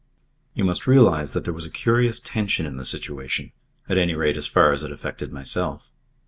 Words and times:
You 0.55 0.63
must 0.63 0.87
realise 0.87 1.29
that 1.29 1.43
there 1.43 1.53
was 1.53 1.63
a 1.67 1.69
curious 1.69 2.19
tension 2.19 2.65
in 2.65 2.77
the 2.77 2.85
situation, 2.85 3.51
at 3.87 3.99
any 3.99 4.15
rate 4.15 4.35
as 4.35 4.47
far 4.47 4.73
as 4.73 4.81
it 4.81 4.91
affected 4.91 5.31
myself. 5.31 5.91